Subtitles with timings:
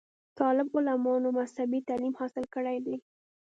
[0.39, 2.95] طالب علمانومذهبي تعليم حاصل کړے دے